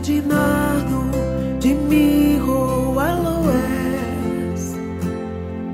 [0.00, 1.10] de nardo,
[1.58, 4.74] de mirro, aloés.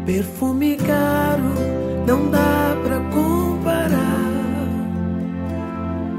[0.05, 1.55] Perfume caro,
[2.07, 3.97] não dá pra comparar.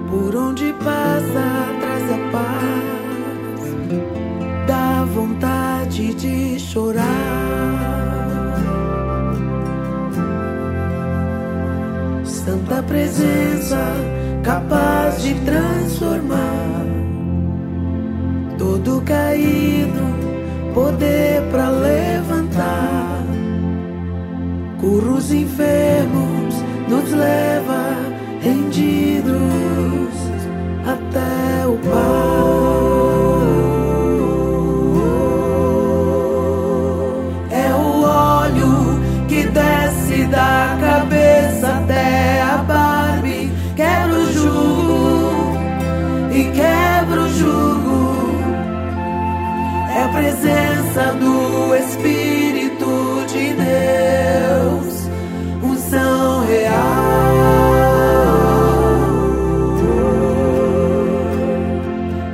[0.09, 3.75] Por onde passa, traz a paz.
[4.67, 7.03] Dá vontade de chorar.
[12.23, 13.81] Santa presença,
[14.43, 16.56] capaz de transformar
[18.57, 20.03] todo caído,
[20.73, 23.23] poder para levantar.
[24.79, 26.55] Cura os enfermos,
[26.87, 27.95] nos leva
[28.43, 29.26] rendidos
[50.17, 55.09] presença do Espírito de Deus,
[55.61, 56.73] unção real.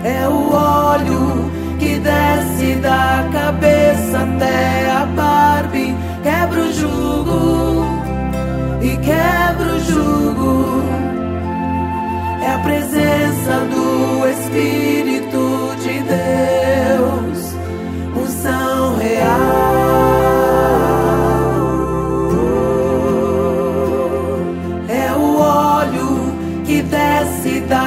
[0.05, 7.85] É o óleo que desce da cabeça até a Barbie, quebra o jugo
[8.81, 10.83] e quebra o jugo.
[12.41, 16.52] É a presença do Espírito de Deus,
[27.43, 27.82] desce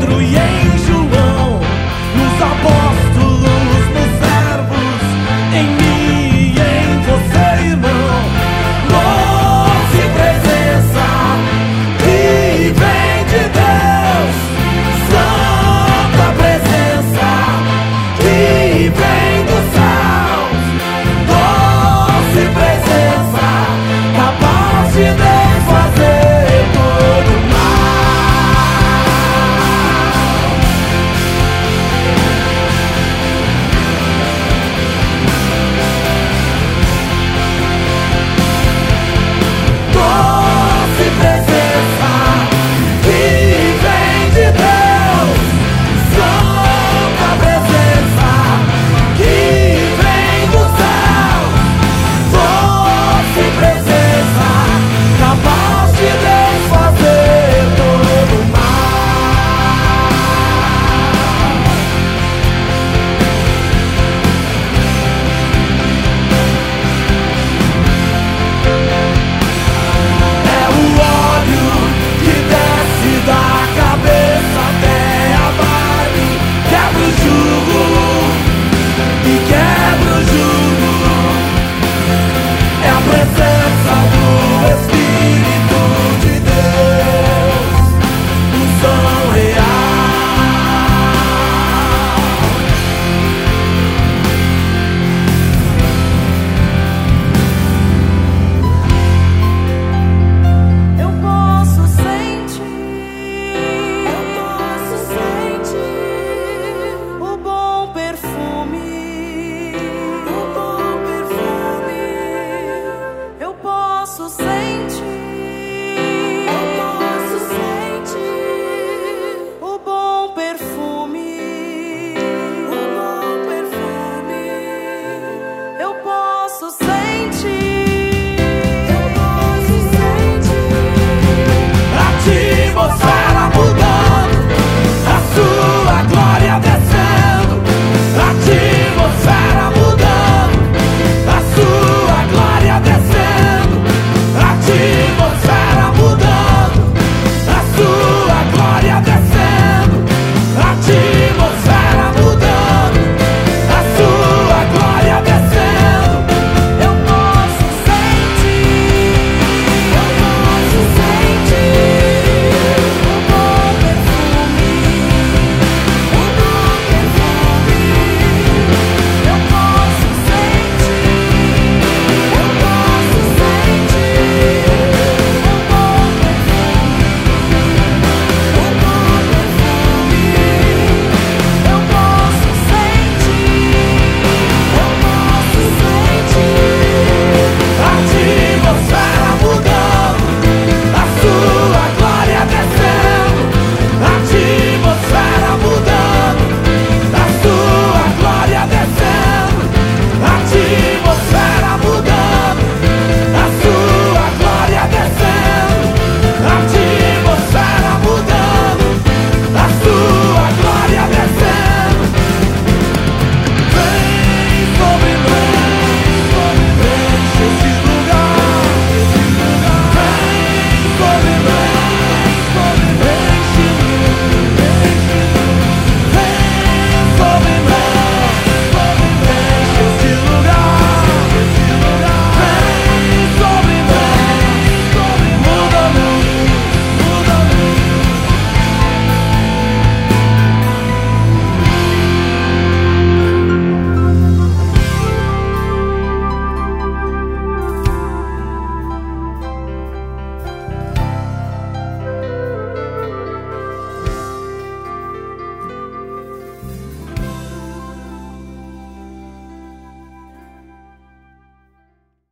[0.00, 0.49] Pedro e